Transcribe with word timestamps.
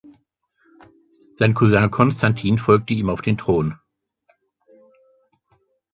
Sein 1.37 1.53
Cousin 1.53 1.89
Konstantin 1.91 2.57
folgte 2.57 2.95
ihm 2.95 3.11
auf 3.11 3.21
den 3.21 3.37
Thron. 3.37 3.75